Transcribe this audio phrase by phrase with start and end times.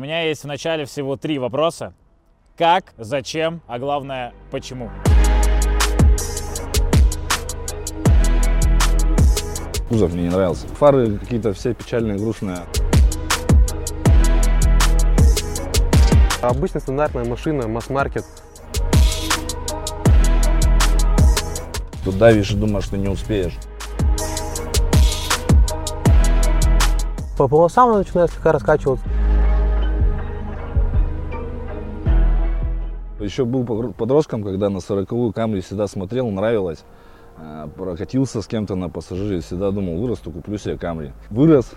[0.00, 1.92] У меня есть в начале всего три вопроса.
[2.56, 4.92] Как, зачем, а главное, почему?
[9.88, 10.68] Кузов мне не нравился.
[10.68, 12.58] Фары какие-то все печальные, грустные.
[16.42, 18.24] Обычная стандартная машина, масс-маркет.
[22.04, 23.58] Тут давишь и думаешь, что не успеешь.
[27.36, 29.04] По полосам она начинает слегка раскачиваться.
[33.20, 36.84] Еще был подростком, когда на 40-ю Камри всегда смотрел, нравилось.
[37.36, 41.12] А, Прокатился с кем-то на пассажире, всегда думал, вырасту, куплю себе Камри.
[41.30, 41.72] Вырос,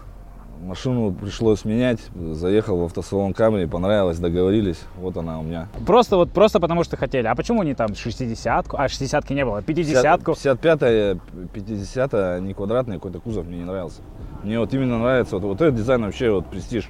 [0.62, 5.68] машину пришлось менять, заехал в автосалон Камри, понравилось, договорились, вот она у меня.
[5.86, 7.26] Просто вот просто потому что хотели.
[7.28, 8.78] А почему не там 60-ку?
[8.78, 10.32] А 60-ки не было, 50-ку.
[10.32, 11.14] 55-я,
[11.54, 14.02] 50-я, не квадратный какой-то кузов мне не нравился.
[14.44, 16.90] Мне вот именно нравится, вот, вот этот дизайн вообще, вот престиж.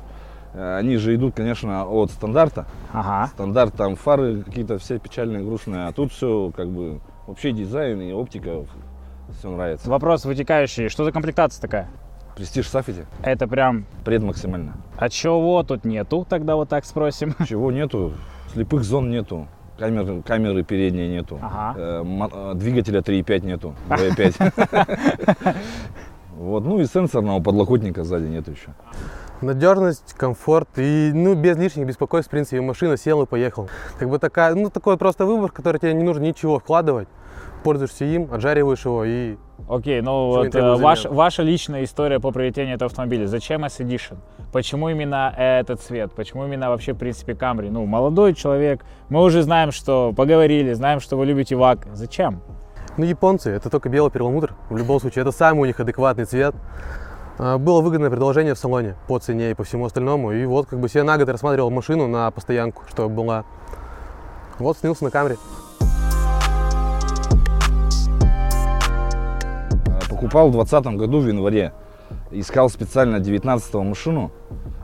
[0.54, 2.66] Э, Они же идут, конечно, от стандарта.
[2.94, 3.28] Ага.
[3.28, 8.12] Стандарт, там фары какие-то все печальные, грустные, а тут все как бы вообще дизайн и
[8.12, 8.66] оптика,
[9.38, 9.90] все нравится.
[9.90, 10.90] Вопрос вытекающий.
[10.90, 11.90] Что за комплектация такая?
[12.36, 13.86] Престиж Safety, Это прям...
[14.06, 14.74] предмаксимальная.
[14.98, 16.26] А чего тут нету?
[16.28, 17.36] Тогда вот так спросим.
[17.48, 18.14] Чего нету,
[18.54, 21.74] слепых зон нету, камеры, камеры передние нету, Ага.
[21.78, 25.56] Э, э, двигателя 3.5 нету, 2.5.
[26.38, 28.70] Вот, ну и сенсорного подлокотника сзади нету еще.
[29.42, 33.70] Надежность, комфорт и ну, без лишних беспокойств, в принципе, машина сел и поехал.
[33.98, 37.08] Как бы такая, ну такой просто выбор, который тебе не нужно ничего вкладывать.
[37.64, 39.38] Пользуешься им, отжариваешь его и
[39.70, 43.28] Окей, ну вот э, ваш- ваша личная история по приобретению этого автомобиля.
[43.28, 44.18] Зачем S-Edition?
[44.52, 46.12] Почему именно этот цвет?
[46.14, 47.70] Почему именно вообще, в принципе, Camry?
[47.70, 48.84] Ну, молодой человек.
[49.10, 51.88] Мы уже знаем, что поговорили, знаем, что вы любите ВАК.
[51.94, 52.42] Зачем?
[52.98, 54.56] Ну, японцы, это только белый перламутр.
[54.70, 56.54] В любом случае, это самый у них адекватный цвет.
[57.44, 60.32] А, Было выгодное предложение в салоне по цене и по всему остальному.
[60.32, 63.46] И вот как бы себе на год рассматривал машину на постоянку, чтобы была.
[64.60, 65.38] Вот снился на камере.
[69.88, 71.74] Э, Покупал в 2020 году в январе.
[72.30, 74.32] Искал специально 19 машину.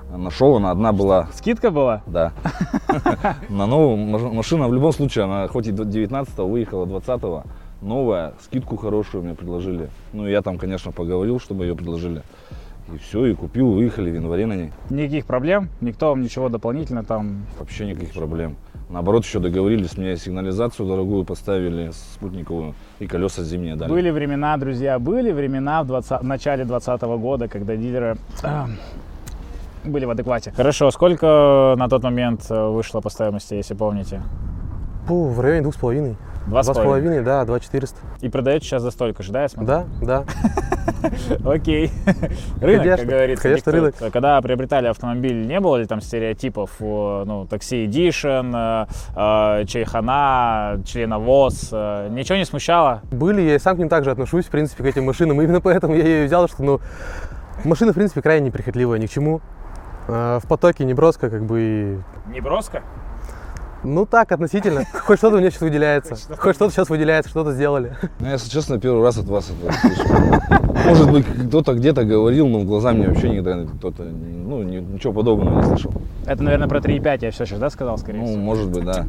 [0.09, 2.01] Нашел, она одна была, Скидка была?
[2.07, 2.31] да.
[3.49, 7.21] На новую маш- машина в любом случае, она хоть и 19 выехала 20
[7.81, 9.89] новая, скидку хорошую мне предложили.
[10.13, 12.21] Ну, я там, конечно, поговорил, чтобы ее предложили.
[12.93, 14.71] И все, и купил, выехали в январе на ней.
[14.89, 15.69] Никаких проблем?
[15.81, 17.45] Никто вам ничего дополнительно там...
[17.59, 18.55] Вообще никаких проблем.
[18.89, 23.91] Наоборот, еще договорились, мне сигнализацию дорогую поставили, спутниковую, и колеса зимние дали.
[23.91, 28.17] Были времена, друзья, были времена в, 20 в начале 2020 года, когда дилеры
[29.83, 30.53] были в адеквате.
[30.55, 34.21] Хорошо, сколько на тот момент э, вышло по стоимости, если помните?
[35.05, 36.15] Фу, в районе двух с половиной.
[36.47, 37.97] Два с половиной, да, два четыреста.
[38.21, 39.67] И продаете сейчас за столько же, да, я смотрю?
[39.67, 40.23] Да, да.
[41.45, 41.91] Окей.
[42.61, 43.43] Рынок, Конечно, как говорится.
[43.43, 43.95] конечно, рынок.
[44.13, 51.69] Когда приобретали автомобиль, не было ли там стереотипов, ну, такси Edition, э, э, чайхана, членовоз?
[51.71, 53.01] э, Ничего не смущало?
[53.11, 55.41] Были, я сам к ним также отношусь, в принципе, к этим машинам.
[55.41, 56.79] Именно поэтому я ее взял, что, ну,
[57.65, 59.41] машина, в принципе, крайне неприхотливая, ни к чему.
[60.07, 62.81] В потоке не броско, как бы, Не броско?
[63.83, 64.83] Ну так, относительно.
[65.05, 66.15] Хоть что-то у меня сейчас выделяется.
[66.37, 66.71] Хоть что-то.
[66.71, 67.95] Сейчас выделяется, что-то сделали.
[68.19, 70.03] Ну, если честно, первый раз от вас это слышу.
[70.87, 75.13] Может быть, кто-то где-то говорил, но в глаза мне вообще никогда кто-то, ну, ни- ничего
[75.13, 75.93] подобного не слышал.
[76.25, 78.39] Это, наверное, про 3.5 я все сейчас, да, сказал, скорее Ну, всего?
[78.39, 79.05] может быть, да.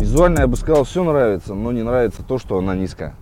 [0.00, 3.14] Визуально я бы сказал, все нравится, но не нравится то, что она низкая.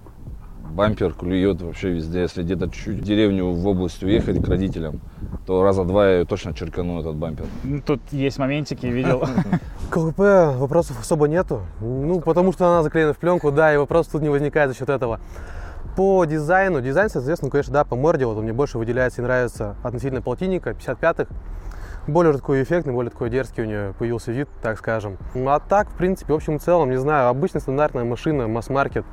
[0.72, 2.22] Бампер клюет вообще везде.
[2.22, 5.00] Если где-то чуть-чуть в деревню в область уехать к родителям,
[5.46, 7.44] то раза два я ее точно черкану, этот бампер.
[7.62, 9.22] Ну, Тут есть моментики, видел.
[9.90, 11.60] КВП вопросов особо нету.
[11.80, 14.88] Ну, потому что она заклеена в пленку, да, и вопрос тут не возникает за счет
[14.88, 15.20] этого.
[15.94, 19.76] По дизайну, дизайн, соответственно, конечно, да, по морде, вот он мне больше выделяется и нравится
[19.82, 21.26] относительно полтинника, 55-х.
[22.06, 25.18] Более такой эффектный, более такой дерзкий у нее появился вид, так скажем.
[25.34, 29.04] Ну, а так, в принципе, в общем и целом, не знаю, обычная стандартная машина, масс-маркет,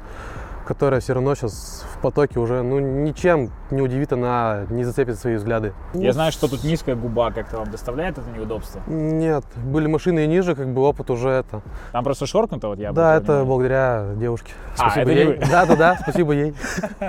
[0.69, 5.38] которая все равно сейчас в потоке уже, ну, ничем не удивит, она не зацепит свои
[5.38, 5.74] взгляды.
[5.96, 8.79] Я знаю, что тут низкая губа как-то вам доставляет это неудобство.
[8.85, 11.64] Нет, были машины и ниже, как бы опыт уже это.
[11.91, 14.53] Там просто шоркнуто, вот я Да, это благодаря девушке.
[14.78, 15.26] А, Спасибо не ей.
[15.26, 15.40] вы.
[15.49, 16.53] Да, да, да, спасибо ей.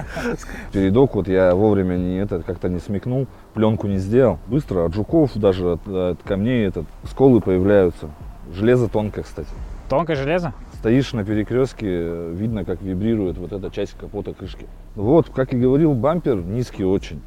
[0.73, 4.39] Передок вот я вовремя не это как-то не смекнул, пленку не сделал.
[4.47, 8.09] Быстро от жуков, даже от, от камней этот, сколы появляются.
[8.55, 9.51] Железо тонкое, кстати.
[9.91, 10.55] Тонкое железо?
[10.81, 14.67] Стоишь на перекрестке, видно, как вибрирует вот эта часть капота крышки.
[14.95, 17.21] Вот, как и говорил, бампер низкий очень.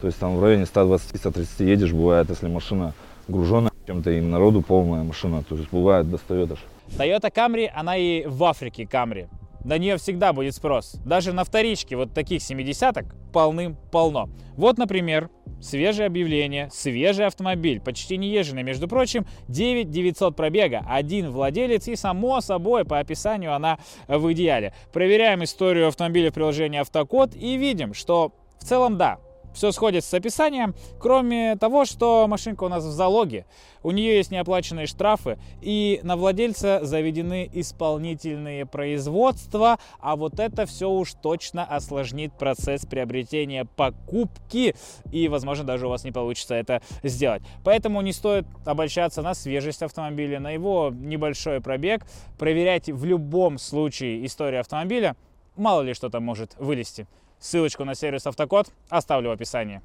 [0.00, 2.94] То есть там в районе 120-130 едешь, бывает, если машина
[3.26, 6.58] груженная чем-то и народу полная машина, то есть бывает достает аж.
[6.96, 9.26] Toyota Camry, она и в Африке Camry.
[9.64, 10.96] На нее всегда будет спрос.
[11.04, 14.28] Даже на вторичке вот таких 70-ок полным-полно.
[14.56, 15.30] Вот, например,
[15.60, 21.96] свежее объявление, свежий автомобиль, почти не езженный, между прочим, 9 900 пробега, один владелец и,
[21.96, 23.78] само собой, по описанию она
[24.08, 24.74] в идеале.
[24.92, 29.18] Проверяем историю автомобиля в приложении Автокод и видим, что в целом да,
[29.54, 33.46] все сходит с описанием, кроме того, что машинка у нас в залоге,
[33.82, 40.88] у нее есть неоплаченные штрафы, и на владельца заведены исполнительные производства, а вот это все
[40.88, 44.74] уж точно осложнит процесс приобретения покупки,
[45.10, 47.42] и, возможно, даже у вас не получится это сделать.
[47.64, 52.06] Поэтому не стоит обольщаться на свежесть автомобиля, на его небольшой пробег.
[52.38, 55.16] Проверяйте в любом случае историю автомобиля,
[55.56, 57.06] мало ли что там может вылезти.
[57.42, 59.80] Ссылочку на сервис Автокод оставлю в описании.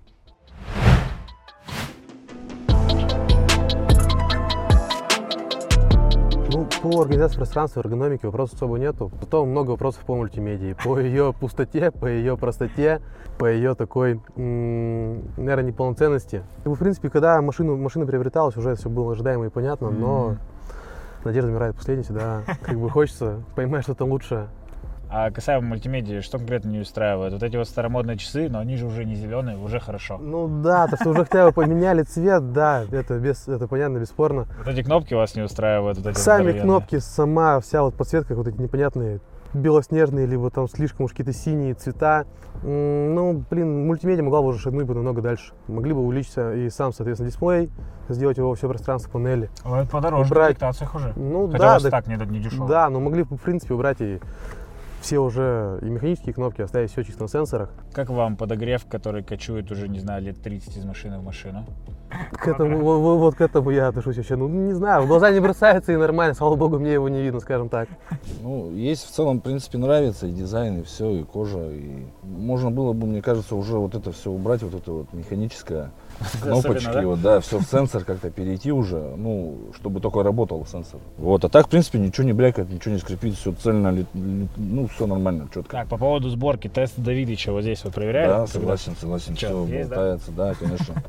[6.53, 9.11] Ну, по организации пространства, эргономики вопросов особо нету.
[9.19, 10.77] Потом много вопросов по мультимедии.
[10.83, 13.01] По ее пустоте, по ее простоте,
[13.39, 16.43] по ее такой, наверное, неполноценности.
[16.63, 20.37] И, в принципе, когда машину, машина приобреталась, уже все было ожидаемо и понятно, но
[21.23, 22.43] надежда умирает последней всегда.
[22.61, 24.47] Как бы хочется поймать что-то лучшее.
[25.09, 27.31] А касаемо мультимедиа, что конкретно не устраивает?
[27.33, 30.17] Вот эти вот старомодные часы, но они же уже не зеленые, уже хорошо.
[30.17, 34.47] Ну да, то, что уже хотя бы поменяли цвет, да, это, без, это понятно, бесспорно.
[34.57, 35.97] Вот эти кнопки вас не устраивают?
[35.97, 39.21] Вот эти Сами кнопки, сама вся вот подсветка, вот эти непонятные
[39.53, 42.25] белоснежные, либо там слишком уж какие-то синие цвета.
[42.63, 45.53] Ну, блин, мультимедиа могла бы уже шагнуть бы намного дальше.
[45.67, 47.69] Могли бы увеличиться и сам, соответственно, дисплей,
[48.09, 49.49] сделать его все пространство панели.
[49.63, 50.57] Ну, это подороже Убрать.
[50.57, 51.13] в комплектациях уже.
[51.15, 52.67] Ну Хотя да, у вас да, так не, не дешево.
[52.67, 54.19] да, но могли бы, в принципе, убрать и
[55.07, 57.69] все уже и механические кнопки, оставить все чисто на сенсорах.
[57.93, 61.63] Как вам подогрев, который кочует уже, не знаю, лет 30 из машины в машину?
[62.33, 65.31] К этому, во- во- вот к этому я отношусь вообще, ну, не знаю, в глаза
[65.31, 67.87] не бросается и нормально, слава богу, мне его не видно, скажем так.
[68.41, 71.69] Ну, есть в целом, в принципе, нравится и дизайн, и все, и кожа.
[71.71, 75.91] И можно было бы, мне кажется, уже вот это все убрать, вот это вот механическое,
[76.41, 77.01] кнопочки, да?
[77.05, 80.99] вот, да, все в сенсор как-то перейти уже, ну, чтобы только работал сенсор.
[81.17, 85.07] Вот, а так, в принципе, ничего не брякает, ничего не скрипит, все цельно, ну, все
[85.07, 85.71] нормально, четко.
[85.71, 88.27] Так, по поводу сборки, тест Давидыча вот здесь вот проверяли?
[88.27, 90.95] Да, согласен, согласен, Чё, все есть, болтается, да, конечно.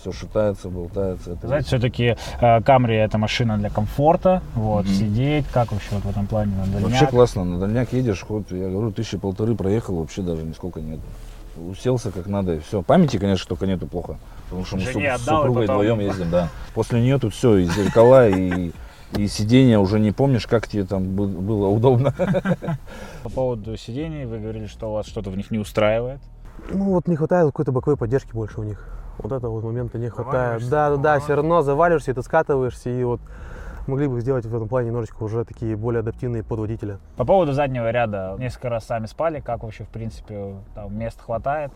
[0.00, 1.32] Все шатается, болтается.
[1.32, 2.16] Это Знаете, все-таки
[2.64, 4.94] Камри это машина для комфорта, вот, Мгм.
[4.94, 6.90] сидеть, как вообще вот в этом плане на дальняк?
[6.90, 11.00] Вообще классно, на дальняк едешь, хоть, я говорю, тысячи полторы проехал, вообще даже нисколько нет.
[11.58, 12.80] Уселся как надо и все.
[12.80, 14.16] Памяти, конечно, только нету плохо,
[14.50, 16.48] потому что мы с Жене супругой потом- вдвоем ездим, да.
[16.74, 18.72] После нее тут все, и зеркала, и,
[19.16, 22.12] и сиденье уже не помнишь, как тебе там бы- было удобно.
[23.22, 26.20] По поводу сидений, вы говорили, что у вас что-то в них не устраивает.
[26.70, 28.86] Ну вот не хватает какой-то боковой поддержки больше у них.
[29.18, 30.68] Вот этого вот момента не хватает.
[30.68, 31.24] Да, да, да, ага.
[31.24, 33.20] все равно заваливаешься, и ты скатываешься, и вот
[33.86, 36.98] могли бы сделать в этом плане немножечко уже такие более адаптивные под водителя.
[37.16, 41.72] По поводу заднего ряда, несколько раз сами спали, как вообще, в принципе, там мест хватает?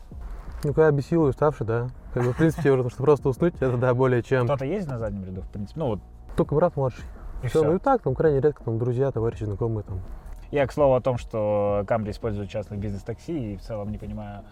[0.64, 1.88] Ну, когда без силы уставший, да.
[2.14, 4.46] Как бы, в принципе, уже, что просто уснуть, это, да, более чем.
[4.46, 5.78] Кто-то есть на заднем ряду, в принципе?
[5.78, 6.00] Ну вот,
[6.37, 7.05] Только брат младший.
[7.43, 7.69] и Все, все.
[7.69, 10.00] ну и так, там крайне редко, там друзья, товарищи, знакомые там.
[10.50, 14.43] Я, к слову, о том, что Камри использует частных бизнес-такси, и в целом не понимаю,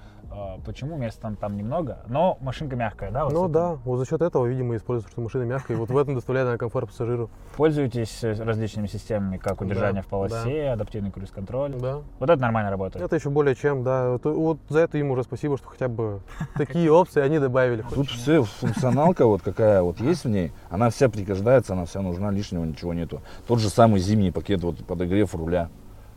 [0.65, 3.25] почему места там, там немного, но машинка мягкая, да?
[3.25, 5.97] вот ну да, вот за счет этого, видимо, используется, что машина мягкая, и вот в
[5.97, 7.31] этом доставляет она комфорт пассажиру.
[7.57, 11.75] Пользуетесь э, различными системами, как удержание Да, в полосе, адаптивный круиз-контроль.
[11.81, 12.01] Да.
[12.19, 13.05] Вот это нормально работает.
[13.05, 14.11] Это еще более чем, да.
[14.11, 16.21] Вот, вот за это им уже спасибо, что хотя бы
[16.57, 17.85] такие опции они добавили.
[17.95, 22.31] Тут все функционалка вот какая вот есть в ней, она вся пригождается, она вся нужна,
[22.31, 23.21] лишнего ничего нету.
[23.47, 25.69] Тот же самый зимний пакет, вот подогрев руля.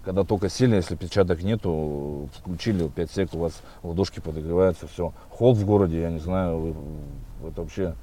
[0.06, 5.14] Когда только сели, если печаток нету, включили 5 сек, у вас ладошки подогреваются, все.
[5.32, 7.96] Холод в городе, я не знаю, вы- это вообще,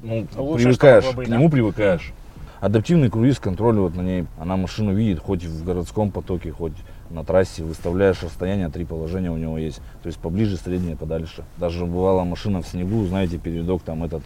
[0.00, 1.36] ну, Лучше, привыкаешь, быть, к да?
[1.36, 2.12] нему привыкаешь.
[2.60, 6.74] Адаптивный круиз-контроль вот на ней, она машину видит, хоть в городском потоке, хоть
[7.08, 9.80] на трассе, выставляешь расстояние, три положения у него есть.
[10.02, 11.44] То есть поближе, среднее, подальше.
[11.56, 14.22] Даже бывала машина в снегу, знаете, передок там этот,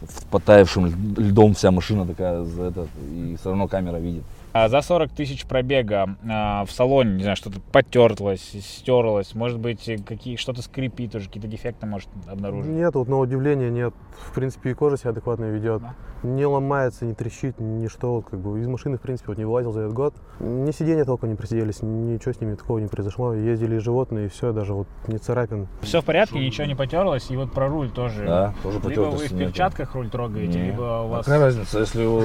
[0.00, 4.22] в потаявшим ль- льдом вся машина такая, за этот, и все равно камера видит.
[4.58, 9.86] А за 40 тысяч пробега а, в салоне, не знаю, что-то потерлось, стерлось, может быть,
[10.06, 12.70] какие, что-то скрипит уже, какие-то дефекты может обнаружить.
[12.70, 13.92] Нет, вот на удивление нет.
[14.18, 15.82] В принципе, и кожа себя адекватно ведет.
[15.82, 15.94] Да.
[16.22, 18.14] Не ломается, не трещит, ничто.
[18.14, 20.14] Вот, как бы из машины, в принципе, вот не вылазил за этот год.
[20.40, 23.34] Ни сиденья толком не просиделись, ничего с ними такого не произошло.
[23.34, 25.68] Ездили животные, и все, даже вот не царапин.
[25.82, 28.24] Все в порядке, ничего не потерлось, и вот про руль тоже.
[28.24, 30.66] Да, тоже Либо вы в перчатках руль трогаете, Не.
[30.70, 31.26] либо у А вас...
[31.26, 32.22] Какая разница, если его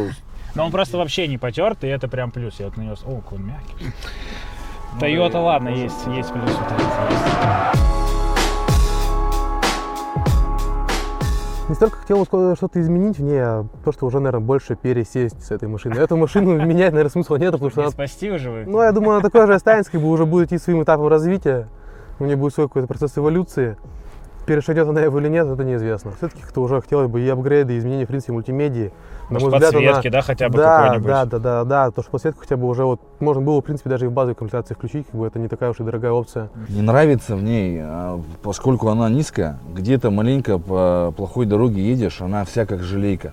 [0.56, 2.60] Но он просто вообще не потерт, и это прям плюс.
[2.60, 2.96] Я вот на него...
[3.06, 3.94] О, какой он мягкий.
[5.00, 7.92] Тойота, ладно, есть, есть плюс у.
[11.70, 15.70] Не столько хотел что-то изменить в ней, а просто уже, наверное, больше пересесть с этой
[15.70, 15.94] машины.
[15.94, 17.92] Эту машину менять, наверное, смысла нет, потому что Не она...
[17.92, 18.66] спасти уже вы?
[18.66, 21.70] Ну, я думаю, она такой же останется, как бы уже будет идти своим этапом развития.
[22.20, 23.78] У нее будет свой какой-то процесс эволюции.
[24.52, 26.12] Перешагнет она его или нет, это неизвестно.
[26.18, 28.92] Все-таки кто уже хотел бы и апгрейды, и изменения, в принципе, мультимедии.
[29.30, 31.08] На Может, мой взгляд, она- подсветки, да, хотя бы да, какой-нибудь?
[31.08, 33.90] да, да, да, да, то, что подсветку хотя бы уже вот можно было, в принципе,
[33.90, 36.50] даже и в базовой комплектации включить, как бы это не такая уж и дорогая опция.
[36.68, 42.44] Не нравится в ней, а, поскольку она низкая, где-то маленько по плохой дороге едешь, она
[42.44, 43.32] вся как желейка.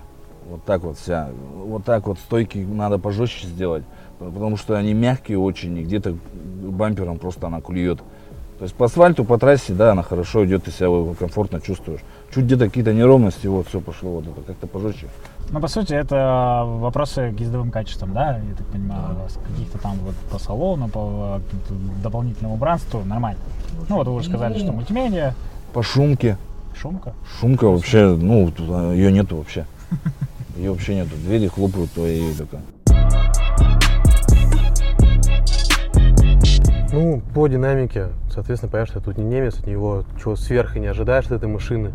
[0.49, 1.27] Вот так вот вся.
[1.65, 3.83] Вот так вот стойки надо пожестче сделать,
[4.19, 6.15] потому что они мягкие очень, и где-то
[6.63, 7.99] бампером просто она клюет.
[8.59, 12.01] То есть по асфальту, по трассе, да, она хорошо идет, ты себя комфортно чувствуешь.
[12.35, 15.07] Чуть где-то какие-то неровности, вот все пошло, вот это как-то пожестче.
[15.49, 19.97] Ну, по сути, это вопросы к ездовым качествам, да, я так понимаю, вас каких-то там
[19.99, 23.39] вот по салону, по каким-то дополнительному убранству, нормально.
[23.87, 25.35] Ну, вот вы уже сказали, что мультимедиа,
[25.71, 26.37] По шумке.
[26.75, 27.13] шумка.
[27.39, 28.51] Шумка вообще, ну,
[28.91, 29.65] ее нету вообще.
[30.57, 31.11] Ее вообще нету.
[31.15, 32.59] Двери хлопают твои только.
[36.91, 40.79] Ну, по динамике, соответственно, понятно, что я тут не немец, от него чего сверх и
[40.79, 41.91] не ожидаешь от этой машины.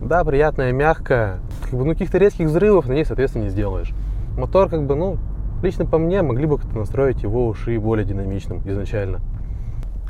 [0.00, 1.40] Да, приятная, мягкая.
[1.62, 3.92] Как бы, ну, каких-то резких взрывов на ней, соответственно, не сделаешь.
[4.38, 5.18] Мотор, как бы, ну,
[5.62, 9.20] лично по мне, могли бы как-то настроить его уши более динамичным изначально.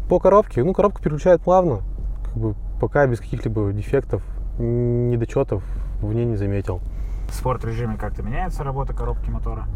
[0.08, 1.80] По коробке, ну, коробка переключает плавно.
[2.24, 4.22] Как бы, пока без каких-либо дефектов,
[4.58, 5.64] недочетов
[6.00, 6.80] в ней не заметил.
[7.28, 9.66] В спорт-режиме как-то меняется работа коробки мотора?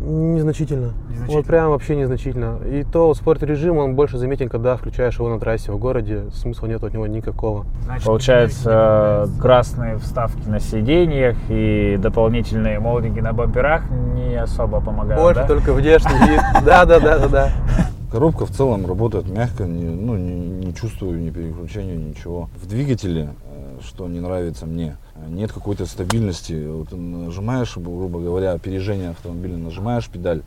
[0.00, 0.94] Незначительно.
[1.08, 1.36] Незначительно.
[1.36, 2.58] Вот прям вообще незначительно.
[2.64, 6.24] И то спорт-режим, он больше заметен, когда включаешь его на трассе в городе.
[6.32, 7.66] Смысла нет от него никакого.
[7.84, 15.40] Значит, Получается, красные вставки на сиденьях и дополнительные молдинги на бамперах не особо помогают, Больше
[15.42, 15.46] да?
[15.46, 16.40] только внешний вид.
[16.64, 17.50] Да, да, да, да, да.
[18.10, 22.48] Коробка в целом работает мягко, не, ну, не, не чувствую ни переключения, ничего.
[22.60, 23.30] В двигателе,
[23.82, 24.96] что не нравится мне,
[25.28, 26.66] нет какой-то стабильности.
[26.66, 30.42] Вот нажимаешь, грубо говоря, опережение автомобиля, нажимаешь педаль,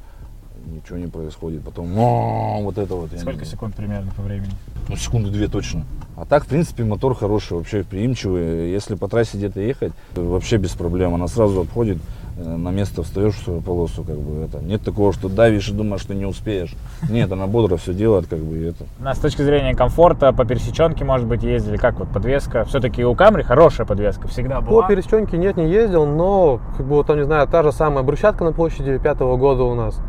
[0.66, 1.64] ничего не происходит.
[1.64, 3.12] Потом «но», вот это вот.
[3.20, 4.52] Сколько секунд примерно по времени?
[4.88, 5.86] Ну, секунды две точно.
[6.16, 8.72] А так, в принципе, мотор хороший, вообще приимчивый.
[8.72, 11.14] Если по трассе где-то ехать, вообще без проблем.
[11.16, 11.98] Она сразу обходит,
[12.38, 14.60] на место встаешь в свою полосу, как бы это.
[14.60, 16.74] Нет такого, что давишь и думаешь, что не успеешь.
[17.10, 18.86] Нет, она бодро все делает, как бы это.
[19.00, 22.64] На, с точки зрения комфорта, по пересеченке, может быть, ездили, как вот подвеска?
[22.66, 24.82] Все-таки у Камри хорошая подвеска, всегда была.
[24.82, 28.04] По пересеченке нет, не ездил, но, как бы, вот там, не знаю, та же самая
[28.04, 30.00] брусчатка на площади пятого года у нас.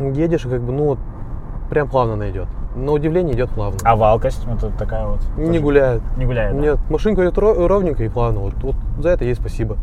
[0.00, 0.98] Едешь, и как бы, ну,
[1.70, 2.48] прям плавно она идет.
[2.74, 3.78] На удивление идет плавно.
[3.84, 5.20] А валкость, вот такая вот.
[5.38, 6.02] Не тоже гуляет.
[6.18, 6.60] Не гуляет, да?
[6.60, 8.40] Нет, машинка идет ро- ровненько и плавно.
[8.40, 9.78] Вот, вот за это ей спасибо.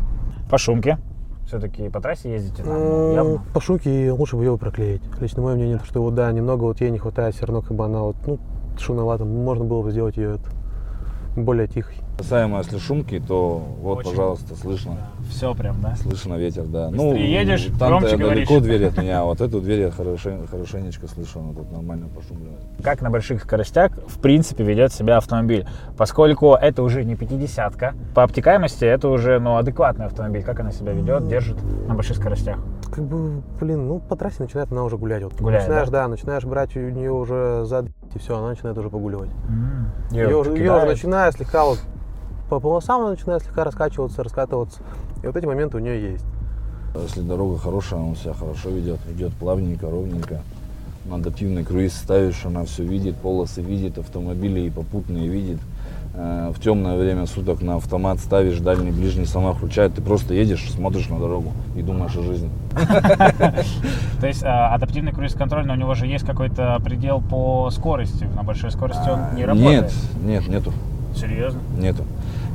[0.48, 0.98] По шумке.
[1.46, 2.72] Все-таки по трассе ездите, да?
[2.72, 3.42] ну, М, явно.
[3.52, 5.02] По шумке лучше бы ее проклеить.
[5.20, 7.84] Лично мое мнение, что вот да, немного вот ей не хватает, все равно как бы
[7.84, 8.38] она вот, ну,
[8.78, 9.24] шумновато.
[9.24, 11.96] Можно было бы сделать ее это, более тихой.
[12.16, 14.10] Касаемо если шумки, то вот, Очень.
[14.10, 14.96] пожалуйста, слышно.
[15.30, 15.94] Все прям, да?
[15.96, 16.88] Слышно ветер, да.
[16.90, 18.48] Быстрее едешь, там громче далеко говоришь.
[18.62, 22.60] дверь от меня, а вот эту дверь я хорошен- хорошенечко слышу, она тут нормально пошумливает.
[22.82, 25.66] Как на больших скоростях, в принципе, ведет себя автомобиль.
[25.96, 30.42] Поскольку это уже не 50-ка, по обтекаемости это уже ну, адекватный автомобиль.
[30.42, 31.56] Как она себя ведет, держит
[31.88, 32.58] на больших скоростях?
[32.94, 35.22] Как бы, блин, ну по трассе начинает она уже гулять.
[35.24, 35.34] Вот.
[35.40, 36.06] Гуляет, начинаешь, да?
[36.08, 39.30] начинаешь брать у нее уже за и все, она начинает уже погуливать.
[40.12, 40.88] Её Ее, уже кидает.
[40.88, 41.80] начиная слегка вот
[42.48, 44.80] по полосам она начинает слегка раскачиваться, раскатываться.
[45.22, 46.24] И вот эти моменты у нее есть.
[46.94, 50.40] Если дорога хорошая, он себя хорошо ведет, идет плавненько, ровненько.
[51.06, 55.58] На адаптивный круиз ставишь, она все видит, полосы видит, автомобили и попутные видит.
[56.14, 59.94] Э, В темное время суток на автомат ставишь, дальний, ближний сама включает.
[59.94, 62.48] Ты просто едешь, смотришь на дорогу и думаешь о жизни.
[64.20, 68.24] То есть а, адаптивный круиз-контроль, но у него же есть какой-то предел по скорости.
[68.36, 69.92] На большой скорости он не работает.
[70.22, 70.72] Нет, нет, нету,
[71.16, 71.60] Серьезно?
[71.76, 72.04] нету.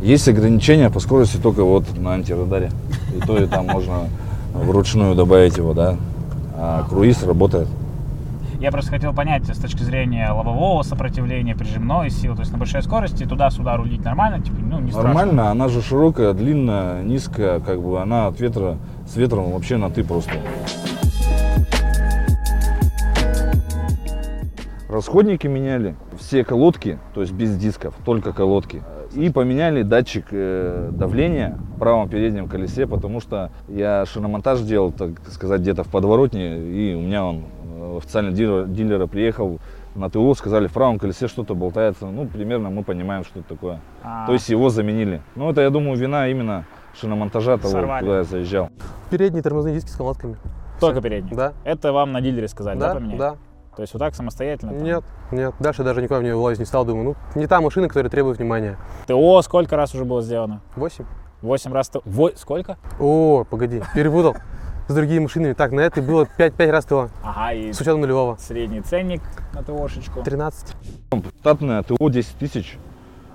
[0.02, 2.72] Есть ограничения по скорости только вот на антирадаре.
[3.16, 4.08] И то, и там можно
[4.54, 5.98] вручную добавить его, да.
[6.56, 7.68] А круиз работает.
[8.60, 12.36] Я просто хотел понять с точки зрения лобового сопротивления, прижимной силы.
[12.36, 15.14] То есть на большой скорости туда-сюда рулить нормально, типа, ну, не страшно.
[15.14, 18.78] Нормально, она же широкая, длинная, низкая, как бы она от ветра,
[19.08, 20.32] с ветром вообще на ты просто.
[24.90, 28.82] Расходники меняли, все колодки, то есть без дисков, только колодки.
[29.16, 35.12] И поменяли датчик э, давления в правом переднем колесе, потому что я шиномонтаж делал, так
[35.30, 39.60] сказать, где-то в подворотне, и у меня он э, официальный дилер, дилера приехал
[39.96, 42.06] на ТО, сказали, в правом колесе что-то болтается.
[42.06, 43.80] Ну, примерно мы понимаем, что это такое.
[44.04, 45.22] А, То есть его заменили.
[45.36, 46.66] Ну, это, я думаю, вина именно
[47.00, 48.04] шиномонтажа того, Сорвали.
[48.06, 48.70] куда я заезжал.
[49.10, 50.38] Передние тормозные диски с колодками.
[50.80, 51.36] только передний.
[51.36, 51.54] Да.
[51.64, 53.18] Это вам на дилере сказали, да, Да, поменять?
[53.18, 53.36] да.
[53.80, 54.74] То есть вот так самостоятельно?
[54.74, 54.84] там?
[54.84, 55.56] Нет, нет.
[55.62, 56.84] Дальше даже никуда в нее влазить не стал.
[56.84, 58.76] Думаю, ну, не та машина, которая требует внимания.
[59.08, 60.60] ТО сколько раз уже было сделано?
[60.76, 61.06] Восемь.
[61.42, 62.02] Восемь раз ТО.
[62.04, 62.78] Во- Сколько?
[63.00, 64.36] О, погоди, перепутал
[64.90, 65.54] с другими машинами.
[65.54, 68.36] Так, на этой было 5, 5 раз ТО, Ага, и с учетом нулевого.
[68.36, 69.22] средний ценник
[69.54, 70.24] на ТОшечку.
[70.24, 70.76] 13.
[71.40, 72.78] Штатная ТО 10 тысяч,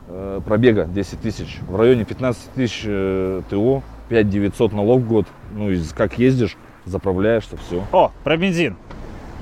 [0.08, 1.58] э, пробега 10 тысяч.
[1.66, 5.26] В районе 15 тысяч э, ТО, 5 900 налог в год.
[5.54, 7.82] Ну, и как ездишь, заправляешься, все.
[7.92, 8.76] О, про бензин.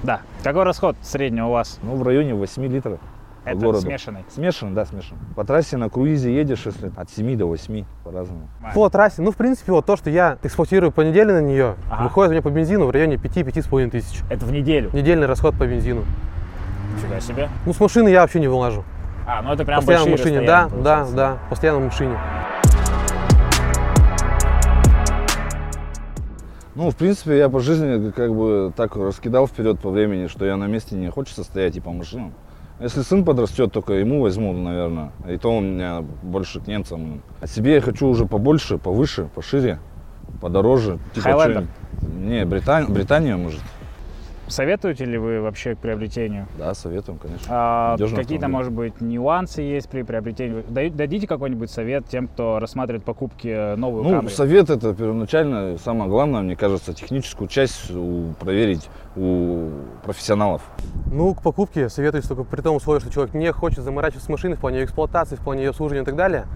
[0.03, 0.21] Да.
[0.43, 1.79] Какой расход средний у вас?
[1.83, 2.99] Ну, в районе 8 литров
[3.45, 3.81] Это городу.
[3.83, 4.25] смешанный.
[4.29, 5.21] Смешанный, да, смешанный.
[5.37, 8.49] По трассе на круизе едешь, если от 7 до 8 по-разному.
[8.75, 12.05] По трассе, ну, в принципе, вот то, что я эксплуатирую по неделе на нее, Ага.
[12.05, 14.21] выходит у меня по бензину в районе 5-5,5 тысяч.
[14.31, 14.91] Это в неделю.
[14.93, 16.05] Недельный расход по бензину.
[16.97, 17.49] Нифига себе.
[17.65, 18.85] Ну, с машины я вообще не вылажу.
[19.27, 22.19] А, ну это прям постоянно в машине, да, да, да, постоянно в машине.
[26.75, 30.57] Ну, в принципе, я по жизни как бы так раскидал вперед по времени, что я
[30.57, 32.33] на месте не хочется стоять и по машинам.
[32.81, 35.13] Если сын подрастет, только ему возьму, наверное.
[35.29, 37.23] И то у меня больше к немцам.
[37.41, 39.79] А себе я хочу уже побольше, повыше, пошире,
[40.41, 40.99] подороже.
[41.15, 41.67] Типа Хайлендер?
[42.17, 42.93] Не, Британ...
[42.93, 43.61] Британия, может.
[44.49, 46.47] Советуете ли вы вообще к приобретению?
[46.59, 47.47] Да, советуем, конечно.
[47.49, 48.57] А, Надежный какие-то, автомобиль.
[48.57, 50.63] может быть, нюансы есть при приобретении?
[50.91, 54.29] Дадите какой-нибудь совет тем, кто рассматривает покупки э, новую Ну, Camry?
[54.29, 59.71] совет это первоначально, самое главное, мне кажется, техническую часть у- проверить у
[60.05, 60.63] профессионалов.
[61.07, 64.57] Ну, к покупке советуюсь только при том условии, что человек не хочет заморачиваться с машиной
[64.57, 66.47] в плане ее эксплуатации, в плане ее обслуживания и так далее.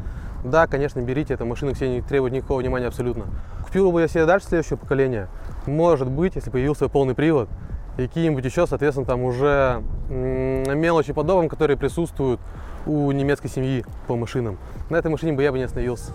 [0.44, 3.24] Да, конечно, берите, эта машина к себе не требует никакого внимания абсолютно.
[3.64, 5.28] Купил бы я себе дальше следующее поколение?
[5.66, 7.48] Может быть, если появился полный привод,
[7.96, 12.40] и какие-нибудь еще, соответственно, там уже мелочи по домам, которые присутствуют
[12.86, 14.58] у немецкой семьи по машинам.
[14.90, 16.12] На этой машине бы я бы не остановился.